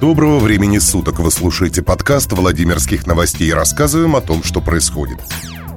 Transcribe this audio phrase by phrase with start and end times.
[0.00, 1.18] Доброго времени суток!
[1.18, 5.18] Вы слушаете подкаст Владимирских новостей и рассказываем о том, что происходит.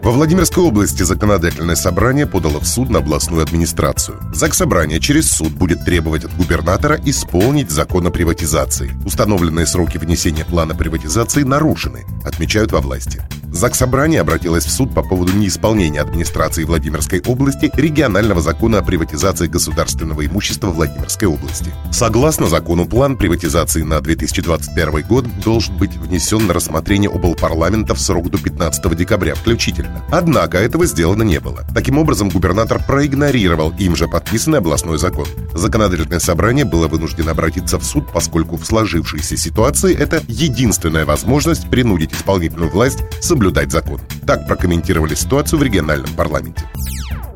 [0.02, 4.22] Во Владимирской области законодательное собрание подало в суд на областную администрацию.
[4.34, 8.96] Заксобрание через суд будет требовать от губернатора исполнить закон о приватизации.
[9.04, 13.22] Установленные сроки внесения плана приватизации нарушены, отмечают во власти.
[13.54, 20.26] Заксобрание обратилось в суд по поводу неисполнения администрации Владимирской области регионального закона о приватизации государственного
[20.26, 21.72] имущества Владимирской области.
[21.92, 28.32] Согласно закону, план приватизации на 2021 год должен быть внесен на рассмотрение облпарламента в срок
[28.32, 30.04] до 15 декабря включительно.
[30.10, 31.64] Однако этого сделано не было.
[31.76, 35.28] Таким образом, губернатор проигнорировал им же подписанный областной закон.
[35.54, 42.14] Законодательное собрание было вынуждено обратиться в суд, поскольку в сложившейся ситуации это единственная возможность принудить
[42.14, 44.00] исполнительную власть соблюдать соблюдать закон.
[44.26, 46.64] Так прокомментировали ситуацию в региональном парламенте.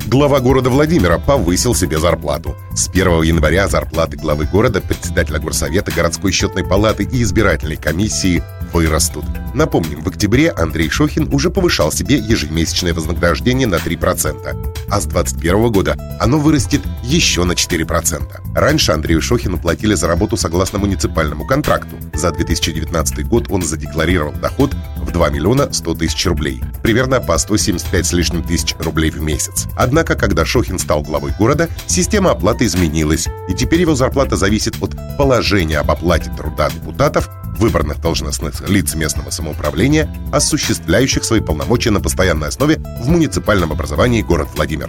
[0.06, 2.56] Глава города Владимира повысил себе зарплату.
[2.74, 9.26] С 1 января зарплаты главы города, председателя горсовета, городской счетной палаты и избирательной комиссии вырастут.
[9.52, 15.72] Напомним, в октябре Андрей Шохин уже повышал себе ежемесячное вознаграждение на 3%, а с 2021
[15.72, 18.54] года оно вырастет еще на 4%.
[18.54, 21.96] Раньше Андрею Шохину платили за работу согласно муниципальному контракту.
[22.14, 24.70] За 2019 год он задекларировал доход
[25.18, 29.66] 2 миллиона 100 тысяч рублей, примерно по 175 с лишним тысяч рублей в месяц.
[29.76, 34.94] Однако, когда Шохин стал главой города, система оплаты изменилась, и теперь его зарплата зависит от
[35.16, 42.46] положения об оплате труда депутатов выборных должностных лиц местного самоуправления, осуществляющих свои полномочия на постоянной
[42.46, 44.88] основе в муниципальном образовании город Владимир.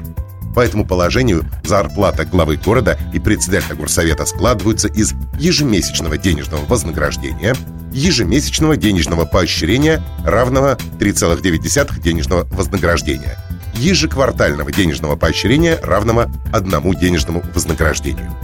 [0.54, 7.56] По этому положению зарплата главы города и председателя горсовета складываются из ежемесячного денежного вознаграждения,
[7.92, 13.38] ежемесячного денежного поощрения, равного 3,9 денежного вознаграждения,
[13.76, 18.36] ежеквартального денежного поощрения, равного одному денежному вознаграждению.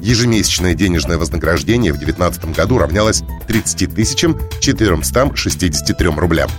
[0.00, 6.50] Ежемесячное денежное вознаграждение в 2019 году равнялось 30 463 рублям.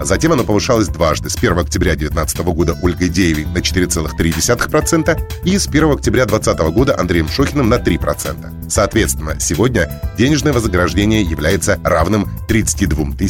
[0.00, 5.66] Затем оно повышалось дважды, с 1 октября 2019 года Ольгой Деевой на 4,3% и с
[5.66, 8.70] 1 октября 2020 года Андреем Шохиным на 3%.
[8.70, 13.26] Соответственно, сегодня денежное вознаграждение является равным 32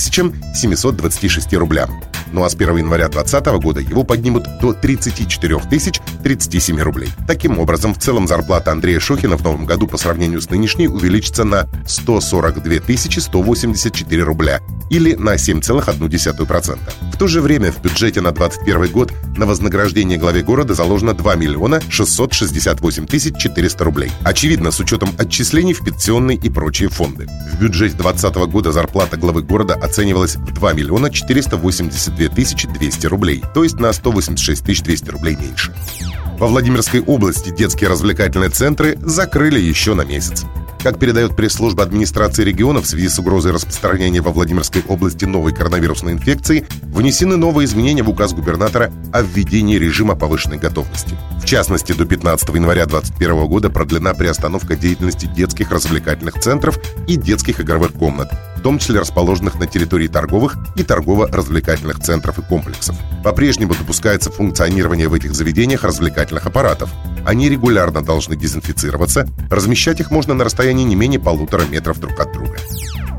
[0.54, 1.90] 726 рублям.
[2.34, 7.08] Ну а с 1 января 2020 года его поднимут до 34 тысяч 37 рублей.
[7.28, 11.44] Таким образом, в целом зарплата Андрея Шохина в новом году по сравнению с нынешней увеличится
[11.44, 16.78] на 142 184 рубля или на 7,1%.
[17.12, 21.36] В то же время в бюджете на 2021 год на вознаграждение главе города заложено 2
[21.36, 24.10] миллиона 668 тысяч 400 рублей.
[24.24, 27.28] Очевидно, с учетом отчислений в пенсионные и прочие фонды.
[27.52, 33.42] В бюджете 2020 года зарплата главы города оценивалась в 2 миллиона 482 тысячи 200 рублей,
[33.54, 35.74] то есть на 186 тысяч 200 рублей меньше.
[36.38, 40.44] Во Владимирской области детские развлекательные центры закрыли еще на месяц.
[40.84, 46.12] Как передает пресс-служба администрации региона, в связи с угрозой распространения во Владимирской области новой коронавирусной
[46.12, 51.16] инфекции, внесены новые изменения в указ губернатора о введении режима повышенной готовности.
[51.40, 57.62] В частности, до 15 января 2021 года продлена приостановка деятельности детских развлекательных центров и детских
[57.62, 58.30] игровых комнат,
[58.64, 62.96] том числе расположенных на территории торговых и торгово-развлекательных центров и комплексов.
[63.22, 66.90] По-прежнему допускается функционирование в этих заведениях развлекательных аппаратов.
[67.26, 72.32] Они регулярно должны дезинфицироваться, размещать их можно на расстоянии не менее полутора метров друг от
[72.32, 72.56] друга.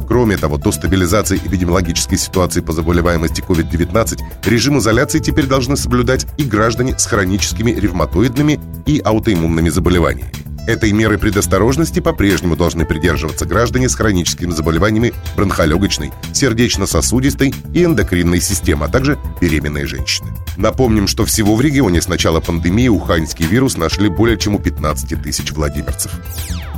[0.07, 6.44] Кроме того, до стабилизации эпидемиологической ситуации по заболеваемости COVID-19 режим изоляции теперь должны соблюдать и
[6.44, 10.55] граждане с хроническими ревматоидными и аутоиммунными заболеваниями.
[10.68, 18.86] Этой меры предосторожности по-прежнему должны придерживаться граждане с хроническими заболеваниями бронхолегочной, сердечно-сосудистой и эндокринной системы,
[18.86, 20.31] а также беременные женщины.
[20.58, 25.22] Напомним, что всего в регионе с начала пандемии уханьский вирус нашли более чем у 15
[25.22, 26.12] тысяч владимирцев.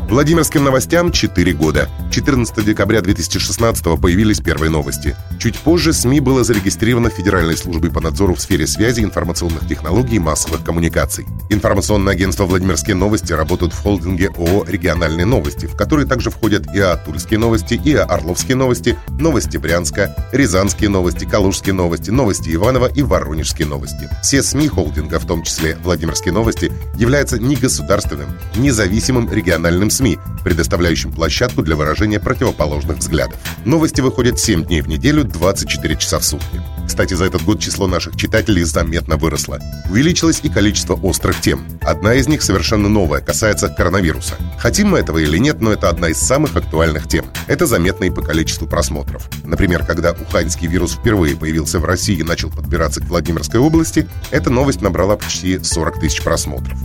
[0.09, 1.90] Владимирским новостям 4 года.
[2.12, 5.18] 14 декабря 2016 появились первые новости.
[5.38, 10.19] Чуть позже СМИ было зарегистрировано Федеральной службой по надзору в сфере связи, информационных технологий и
[10.19, 11.25] массовых коммуникаций.
[11.50, 16.82] Информационное агентство «Владимирские новости» работают в холдинге ООО «Региональные новости», в которые также входят и
[17.05, 23.67] Тульские новости, и Орловские новости, новости Брянска, Рязанские новости, Калужские новости, новости Иванова и Воронежские
[23.67, 24.09] новости.
[24.23, 31.61] Все СМИ холдинга, в том числе «Владимирские новости», являются негосударственным, независимым региональным СМИ, предоставляющим площадку
[31.64, 33.38] для выражения противоположных взглядов.
[33.66, 36.61] Новости выходят 7 дней в неделю, 24 часа в сутки.
[36.88, 39.59] Кстати, за этот год число наших читателей заметно выросло.
[39.90, 41.66] Увеличилось и количество острых тем.
[41.82, 44.35] Одна из них совершенно новая, касается коронавируса.
[44.58, 47.26] Хотим мы этого или нет, но это одна из самых актуальных тем.
[47.47, 49.29] Это заметно и по количеству просмотров.
[49.44, 54.49] Например, когда уханьский вирус впервые появился в России и начал подбираться к Владимирской области, эта
[54.49, 56.78] новость набрала почти 40 тысяч просмотров.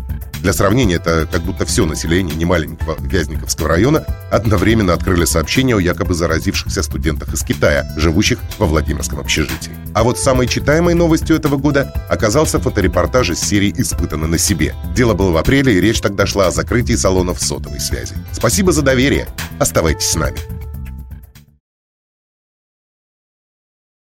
[0.43, 6.15] Для сравнения, это как будто все население немаленького Вязниковского района одновременно открыли сообщение о якобы
[6.15, 9.71] заразившихся студентах из Китая, живущих во Владимирском общежитии.
[9.95, 14.75] А вот самой читаемой новостью этого года оказался фоторепортаж из серии «Испытано на себе».
[14.97, 18.17] Дело было в апреле, и речь тогда шла о закрытии салонов сотовой связи.
[18.33, 19.29] Спасибо за доверие.
[19.61, 20.62] Оставайтесь с нами.